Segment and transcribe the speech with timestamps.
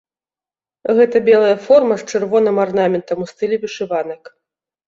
[0.99, 4.23] Гэта белая форма з чырвоным арнаментам у стылі вышыванак.